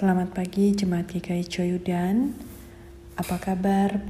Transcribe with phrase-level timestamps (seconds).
[0.00, 2.32] Selamat pagi Jemaat GKI Coyudan.
[3.20, 4.00] Apa kabar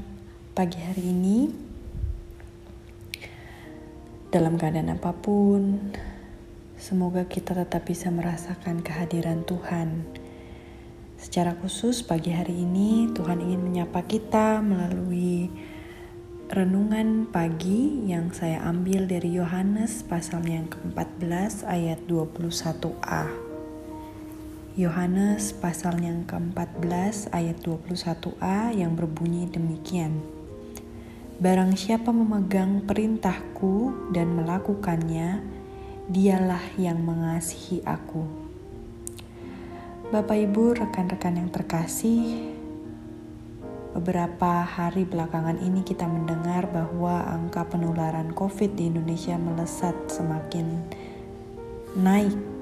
[0.55, 1.51] pagi hari ini?
[4.31, 5.91] Dalam keadaan apa pun,
[6.79, 10.07] semoga kita tetap bisa merasakan kehadiran Tuhan.
[11.19, 15.51] Secara khusus pagi hari ini Tuhan ingin menyapa kita melalui
[16.55, 23.50] renungan pagi yang saya ambil dari Yohanes pasal yang ke-14 ayat 21a.
[24.81, 30.25] Yohanes pasal yang ke-14 ayat 21a yang berbunyi demikian.
[31.37, 35.45] Barang siapa memegang perintahku dan melakukannya,
[36.09, 38.25] dialah yang mengasihi aku.
[40.09, 42.57] Bapak Ibu, rekan-rekan yang terkasih,
[43.93, 50.89] beberapa hari belakangan ini kita mendengar bahwa angka penularan COVID di Indonesia melesat semakin
[52.01, 52.60] naik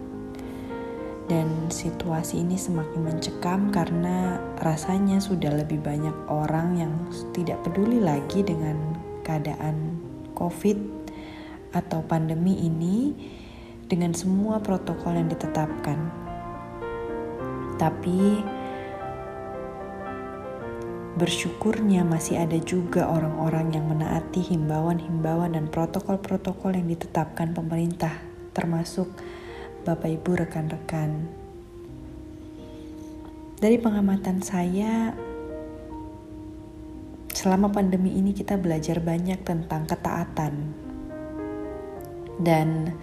[1.29, 6.93] dan situasi ini semakin mencekam karena rasanya sudah lebih banyak orang yang
[7.37, 8.97] tidak peduli lagi dengan
[9.29, 10.01] keadaan
[10.33, 10.79] COVID
[11.77, 13.13] atau pandemi ini
[13.85, 16.01] dengan semua protokol yang ditetapkan.
[17.77, 18.41] Tapi
[21.21, 28.17] bersyukurnya masih ada juga orang-orang yang menaati himbauan-himbauan dan protokol-protokol yang ditetapkan pemerintah
[28.55, 29.11] termasuk
[29.87, 31.31] Bapak Ibu rekan-rekan.
[33.59, 35.15] Dari pengamatan saya
[37.31, 40.55] selama pandemi ini kita belajar banyak tentang ketaatan.
[42.39, 42.95] Dan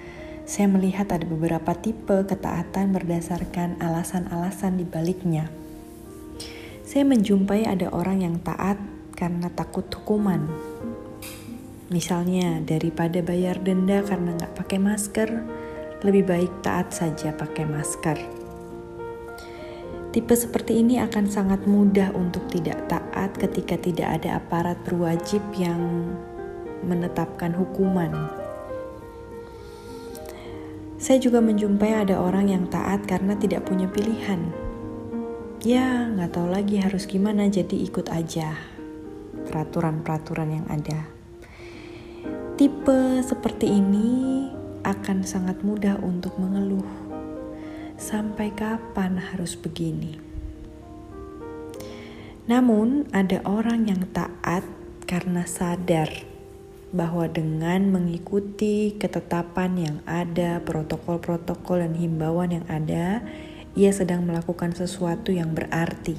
[0.43, 5.47] saya melihat ada beberapa tipe ketaatan berdasarkan alasan-alasan di baliknya.
[6.83, 8.77] Saya menjumpai ada orang yang taat
[9.15, 10.43] karena takut hukuman.
[11.87, 15.29] Misalnya daripada bayar denda karena nggak pakai masker,
[16.05, 18.17] lebih baik taat saja pakai masker.
[20.15, 26.07] Tipe seperti ini akan sangat mudah untuk tidak taat ketika tidak ada aparat berwajib yang
[26.87, 28.13] menetapkan hukuman.
[30.95, 34.39] Saya juga menjumpai ada orang yang taat karena tidak punya pilihan.
[35.65, 38.55] Ya, nggak tahu lagi harus gimana, jadi ikut aja
[39.51, 41.11] peraturan-peraturan yang ada.
[42.55, 44.47] Tipe seperti ini
[44.85, 46.85] akan sangat mudah untuk mengeluh.
[47.97, 50.21] Sampai kapan harus begini?
[52.45, 54.61] Namun, ada orang yang taat
[55.09, 56.07] karena sadar
[56.93, 63.25] bahwa dengan mengikuti ketetapan yang ada, protokol-protokol dan himbauan yang ada,
[63.73, 66.15] ia sedang melakukan sesuatu yang berarti.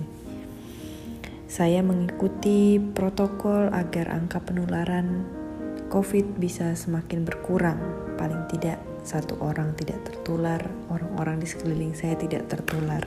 [1.47, 5.36] Saya mengikuti protokol agar angka penularan
[5.97, 7.81] COVID bisa semakin berkurang.
[8.21, 10.61] Paling tidak satu orang tidak tertular,
[10.93, 13.01] orang-orang di sekeliling saya tidak tertular.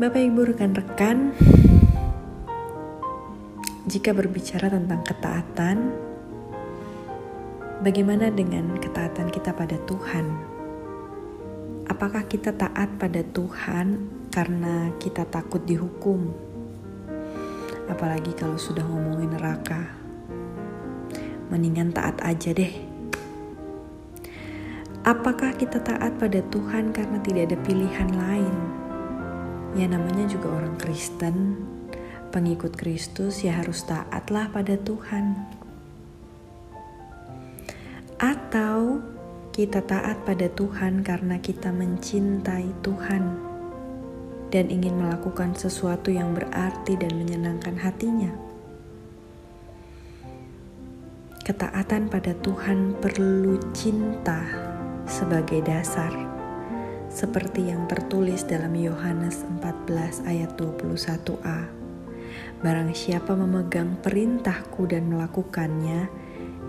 [0.00, 1.36] Bapak Ibu rekan-rekan,
[3.84, 5.92] jika berbicara tentang ketaatan,
[7.84, 10.24] bagaimana dengan ketaatan kita pada Tuhan?
[11.84, 16.32] Apakah kita taat pada Tuhan karena kita takut dihukum?
[17.92, 20.01] Apalagi kalau sudah ngomongin neraka
[21.52, 22.72] mendingan taat aja deh.
[25.04, 28.56] Apakah kita taat pada Tuhan karena tidak ada pilihan lain?
[29.76, 31.60] Ya namanya juga orang Kristen,
[32.32, 35.36] pengikut Kristus ya harus taatlah pada Tuhan.
[38.16, 39.04] Atau
[39.52, 43.24] kita taat pada Tuhan karena kita mencintai Tuhan
[44.54, 48.51] dan ingin melakukan sesuatu yang berarti dan menyenangkan hatinya.
[51.42, 54.46] Ketaatan pada Tuhan perlu cinta
[55.10, 56.14] sebagai dasar,
[57.10, 61.66] seperti yang tertulis dalam Yohanes 14 ayat 21a.
[62.62, 66.06] Barang siapa memegang perintahku dan melakukannya,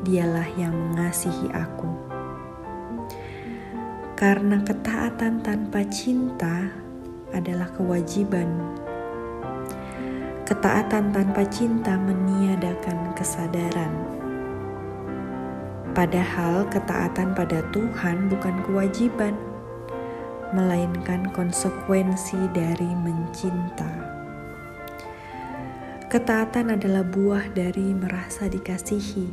[0.09, 1.93] dialah yang mengasihi aku.
[4.17, 6.73] Karena ketaatan tanpa cinta
[7.29, 8.49] adalah kewajiban.
[10.49, 14.22] Ketaatan tanpa cinta meniadakan kesadaran
[15.93, 19.37] Padahal ketaatan pada Tuhan bukan kewajiban,
[20.49, 23.89] melainkan konsekuensi dari mencinta.
[26.09, 29.29] Ketaatan adalah buah dari merasa dikasihi.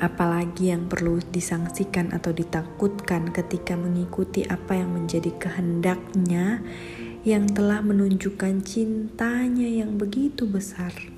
[0.00, 6.64] Apalagi yang perlu disangsikan atau ditakutkan ketika mengikuti apa yang menjadi kehendaknya
[7.20, 11.13] yang telah menunjukkan cintanya yang begitu besar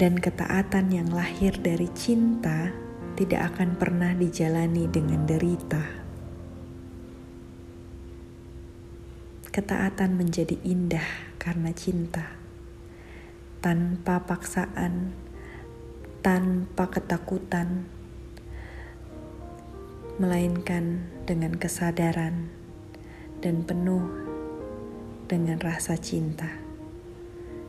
[0.00, 2.72] dan ketaatan yang lahir dari cinta
[3.20, 6.00] tidak akan pernah dijalani dengan derita.
[9.50, 12.38] ketaatan menjadi indah karena cinta,
[13.58, 15.10] tanpa paksaan,
[16.22, 17.90] tanpa ketakutan,
[20.22, 22.46] melainkan dengan kesadaran
[23.42, 24.06] dan penuh
[25.26, 26.46] dengan rasa cinta.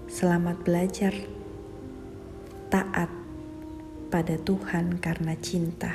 [0.06, 1.40] Selamat belajar
[2.71, 3.12] taat
[4.07, 5.91] pada Tuhan karena cinta.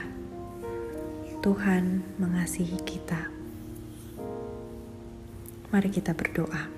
[1.41, 3.33] Tuhan mengasihi kita.
[5.73, 6.69] Mari kita berdoa.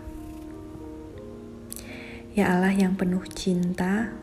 [2.38, 4.14] Ya Allah yang penuh cinta,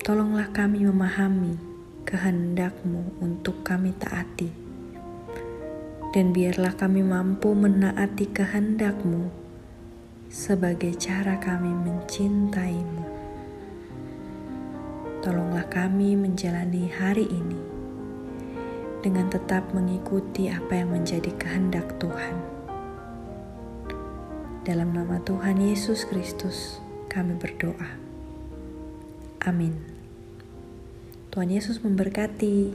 [0.00, 1.60] tolonglah kami memahami
[2.08, 4.48] kehendak-Mu untuk kami taati.
[6.16, 9.28] Dan biarlah kami mampu menaati kehendak-Mu
[10.32, 12.95] sebagai cara kami mencintai-Mu.
[15.26, 17.58] Tolonglah kami menjalani hari ini
[19.02, 22.38] dengan tetap mengikuti apa yang menjadi kehendak Tuhan.
[24.62, 26.78] Dalam nama Tuhan Yesus Kristus,
[27.10, 27.98] kami berdoa.
[29.42, 29.74] Amin.
[31.34, 32.70] Tuhan Yesus memberkati.